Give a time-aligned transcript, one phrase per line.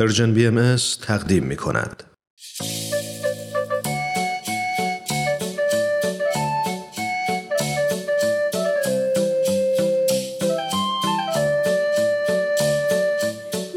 [0.00, 0.76] پرژن بی ام
[1.06, 2.02] تقدیم می کند.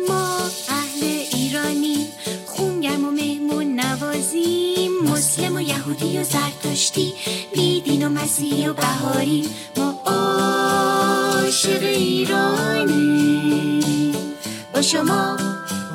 [0.08, 0.38] ما
[0.70, 2.08] اهل ایرانی
[2.46, 4.92] خونگرم و مهمون نوازیم.
[5.04, 7.14] مسلم و یهودی و زرتشتی
[7.54, 12.94] بیدین و مسیحی و بهاری ما عاشق ایرانی
[14.74, 15.38] با شما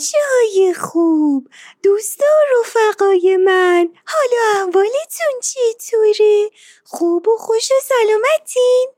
[0.00, 1.48] بچه های خوب
[1.82, 6.50] دوستا و رفقای من حالا احوالتون چطوره؟
[6.84, 8.88] خوب و خوش و سلامتین؟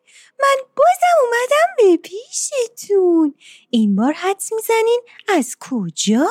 [0.41, 3.35] من بازم اومدم به پیشتون
[3.71, 6.29] این بار حدس می‌زنین از کجا؟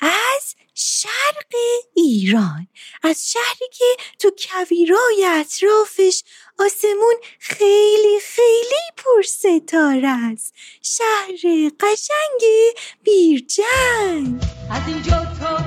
[0.00, 1.52] از شرق
[1.94, 2.68] ایران
[3.02, 3.84] از شهری که
[4.18, 6.22] تو کویرای اطرافش
[6.58, 10.54] آسمون خیلی خیلی پر ستاره است.
[10.82, 12.42] شهر قشنگ
[13.02, 14.42] بیرجنگ.
[14.70, 15.57] از اینجا تا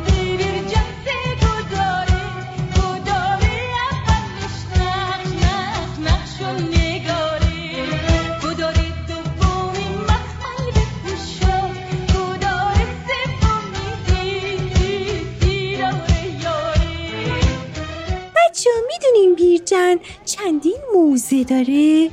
[20.31, 22.09] چندین موزه داره؟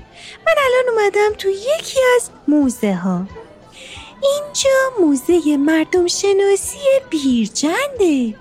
[0.47, 3.27] من الان اومدم تو یکی از موزه ها
[4.23, 4.71] اینجا
[5.01, 6.78] موزه مردم شناسی
[7.11, 8.34] بیرجنده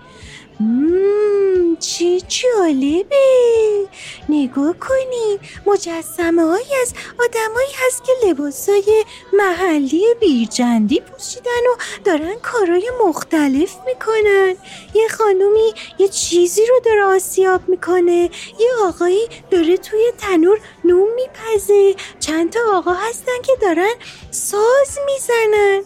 [0.59, 3.87] مم، چه جالبه.
[4.29, 11.75] نگاه کنین مجسمه هایی از آدمایی هست که لباسای محلی بیرجندی پوشیدن و
[12.05, 14.55] دارن کارهای مختلف می‌کنن.
[14.93, 18.29] یه خانومی یه چیزی رو داره آسیاب می‌کنه.
[18.59, 21.95] یه آقایی داره توی تنور نون میپزه.
[22.19, 23.93] چند تا آقا هستن که دارن
[24.31, 25.83] ساز می‌زنن.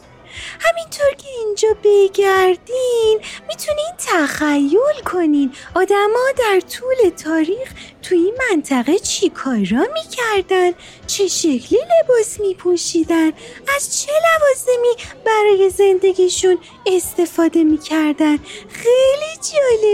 [0.60, 5.54] همینطور که اینجا بگردین می‌تونین تخیل کنین.
[5.76, 10.72] آدما در طول تاریخ توی این منطقه چی کارا می‌کردن؟
[11.08, 13.32] چه شکلی لباس میپوشیدن؟
[13.76, 18.38] از چه لوازمی برای زندگیشون استفاده می‌کردن؟
[18.70, 19.91] خیلی جالبه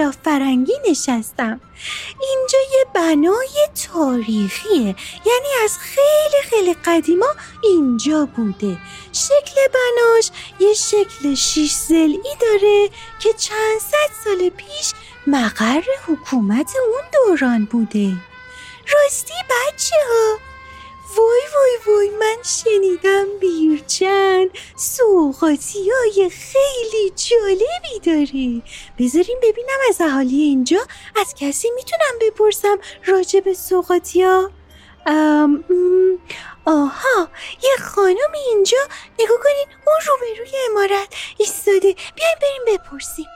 [0.00, 1.60] کلاه فرنگی نشستم.
[2.20, 4.96] اینجا یه بنای تاریخیه.
[5.26, 7.26] یعنی از خیلی خیلی قدیما
[7.62, 8.78] اینجا بوده.
[9.12, 10.30] شکل بناش
[10.60, 14.92] یه شکل شیش زلی داره که چند صد سال پیش
[15.26, 18.12] مقر حکومت اون دوران بوده.
[18.92, 20.38] راستی بچه ها
[21.16, 23.26] وای وای وای من شنیدم
[23.70, 24.46] بیرچن
[24.76, 28.62] سوقاتی های خیلی جالبی داره
[28.98, 30.80] بذاریم ببینم از اهالی اینجا
[31.16, 34.50] از کسی می‌تونم بپرسم راجع به سوقاتی ها
[36.64, 37.28] آها
[37.62, 38.78] یه خانم اینجا
[39.20, 41.94] نگاه کنین اون روبروی امارت ایستاده.
[42.14, 43.26] بیاین بریم بپرسیم.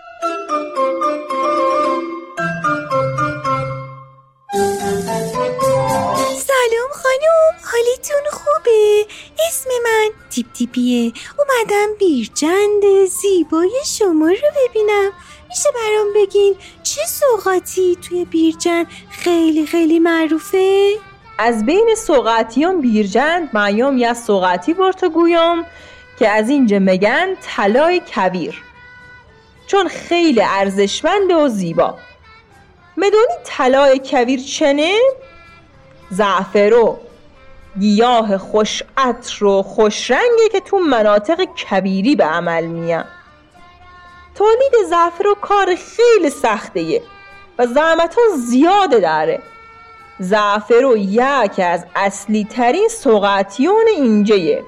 [10.35, 15.13] تیپ تیپیه اومدم بیرجند زیبای شما رو ببینم.
[15.49, 20.95] میشه برام بگین چه سوقاتی توی بیرجند خیلی خیلی معروفه؟
[21.39, 25.65] از بین سوقاتیان بیرجند معیام یه سوقاتی برتا گویم
[26.19, 28.63] که از اینجا میگن طلای کویر.
[29.67, 31.95] چون خیلی ارزشمند و زیبا.
[32.97, 34.99] می‌دونی طلای کویر چنه؟
[36.11, 36.99] زعفرو
[37.81, 43.05] گیاه خوش عطر و خوش رنگه که تو مناطق کبیری به عمل میان.
[44.35, 47.03] تولید زعفرو کار خیلی سختیه
[47.59, 49.43] و زحمت ها زیاده داره
[50.19, 54.65] زعفرو یکی از اصلی ترین سوقاتیون اینجایه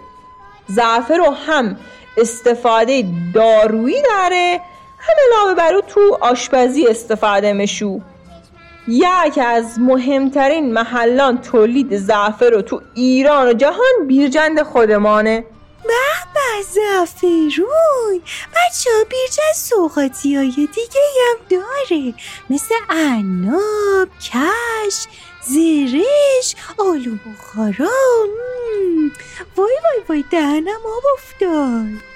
[0.66, 1.76] زعفرو هم
[2.16, 3.04] استفاده
[3.34, 4.60] دارویی داره
[4.98, 8.00] هم علاوه بر تو آشپزی استفاده مشو
[8.88, 15.44] یکی از مهمترین محلان تولید زعفرو تو ایران و جهان بیرجند خودمانه.
[15.84, 18.20] به زعفرون.
[18.50, 22.14] بچه ها بیرجن سوقاتی های دیگه هم داره.
[22.50, 25.06] مثل عناب، کش،
[25.42, 27.90] زرش، آلو بخارا.
[29.56, 32.15] وای وای وای دهنم آب افتاد.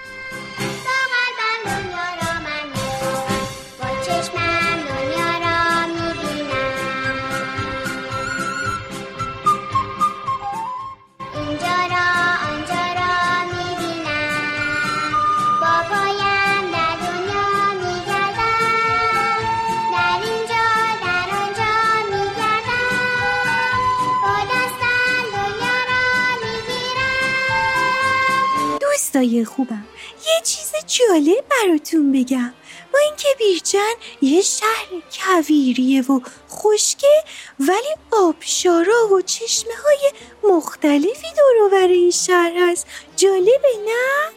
[29.13, 29.85] دوستای خوبم.
[30.27, 32.53] یه چیز جالب براتون بگم.
[32.93, 36.21] با اینکه بیرجن یه شهر کویریه و
[36.51, 37.25] خشکه
[37.61, 40.13] ولی آبشارا و چشمه های
[40.55, 42.87] مختلفی دور این شهر هست.
[43.17, 44.31] جالبه نه؟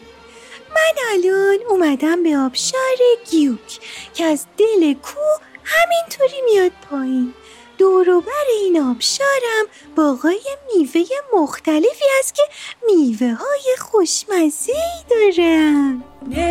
[0.70, 2.98] من الان اومدم به آبشار
[3.32, 3.80] گیوک
[4.14, 7.34] که از دل کوه همینطوری میاد پایین.
[7.78, 9.66] دوروبر این آبشارم
[9.96, 10.42] باغای
[10.76, 11.02] میوه
[11.34, 12.44] مختلفی هست که
[12.86, 14.74] میوه های خوشمزه
[15.10, 16.43] دارن نگارین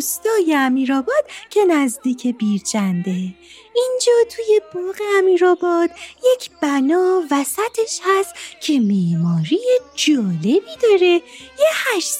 [0.00, 3.34] روستای امیرآباد که نزدیک بیرجنده.
[3.74, 5.90] اینجا توی باغ امیرآباد
[6.34, 9.60] یک بنا وسطش هست که معماری
[9.94, 11.22] جالبی داره.
[11.58, 12.18] یه هشت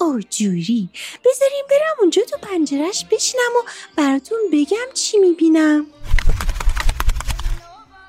[0.00, 0.88] آجوری.
[1.24, 5.86] بذاریم برم اونجا تو پنجرش بشینم و براتون بگم چی می‌بینم.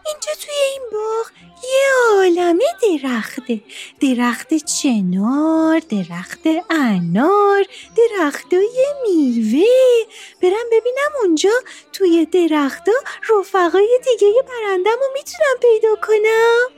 [0.05, 1.31] اینجا توی این باغ
[1.81, 3.61] یه عالمه درخته
[4.01, 7.65] درخت چنار درخت انار
[7.97, 9.67] درختای میوه.
[10.41, 11.53] برم ببینم اونجا
[11.93, 12.91] توی درختا
[13.39, 16.69] رفقای دیگه پرندم رو می‌تونم پیدا کنم.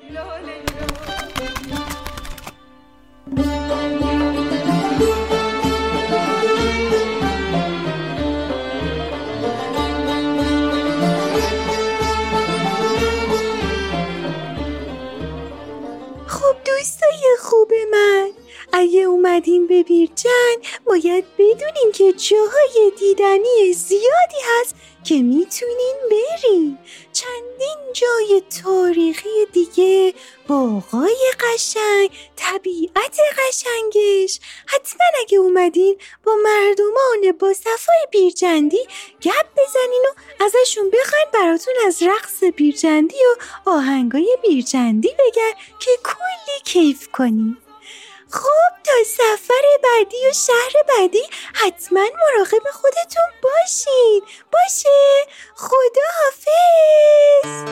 [17.48, 18.37] خوب من.
[18.80, 20.56] اگه اومدین به بیرجن
[20.86, 26.78] باید بدونین که جاهای دیدنی زیادی هست که می‌تونین برین
[27.14, 30.14] چندین جای تاریخی دیگه
[30.48, 34.40] باغای قشنگ طبیعت قشنگش.
[34.66, 38.88] حتما اگه اومدین با مردمان با صفای بیرجندی
[39.22, 46.60] گپ بزنین و ازشون بخواین براتون از رقص بیرجندی و آهنگای بیرجندی بگن که کلی
[46.66, 47.58] کیف کنین.
[48.32, 54.22] خب تا سفر بعدی و شهر بعدی حتما مراقب خودتون باشین.
[54.54, 54.90] باشه.
[55.56, 57.72] خدا حافظ.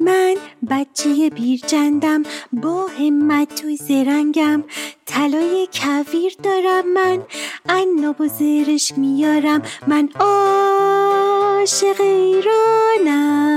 [0.00, 0.36] من
[0.70, 2.22] بچه بیرجندم
[2.52, 4.64] با همت و زرنگم.
[5.06, 7.24] طلای کویر دارم من.
[7.68, 13.56] عناب و زرش میارم من عاشق ایرانم.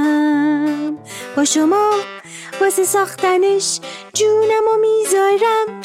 [1.36, 1.92] با شما
[2.62, 3.80] واسه ساختنش
[4.14, 5.82] جونم و می‌ذارم.